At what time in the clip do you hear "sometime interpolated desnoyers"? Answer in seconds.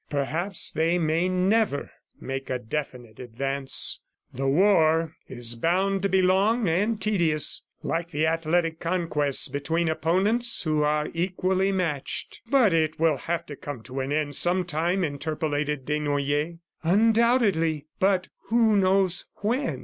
14.35-16.57